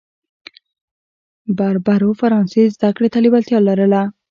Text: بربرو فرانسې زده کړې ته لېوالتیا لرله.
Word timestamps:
بربرو 1.57 2.11
فرانسې 2.19 2.63
زده 2.75 2.89
کړې 2.95 3.07
ته 3.13 3.17
لېوالتیا 3.23 3.57
لرله. 3.67 4.01